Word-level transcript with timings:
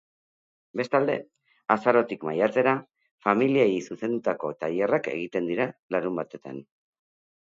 Bestalde, 0.79 1.17
azarotik 1.75 2.25
maiatzera, 2.29 2.73
familiei 3.27 3.77
zuzendutako 3.91 4.51
tailerrak 4.65 5.11
egiten 5.13 5.51
dira 5.53 5.69
larunbatetan. 5.97 6.63